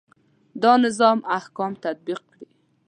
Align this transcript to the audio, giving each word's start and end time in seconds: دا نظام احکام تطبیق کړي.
دا 0.63 0.73
نظام 0.85 1.17
احکام 1.37 1.71
تطبیق 1.83 2.19
کړي. 2.31 2.47